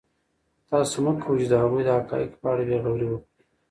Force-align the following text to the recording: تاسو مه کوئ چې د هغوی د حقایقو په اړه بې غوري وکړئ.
تاسو 0.69 0.95
مه 1.05 1.11
کوئ 1.23 1.37
چې 1.41 1.47
د 1.49 1.53
هغوی 1.63 1.81
د 1.85 1.89
حقایقو 1.97 2.39
په 2.41 2.47
اړه 2.51 2.63
بې 2.67 2.77
غوري 2.83 3.07
وکړئ. 3.09 3.27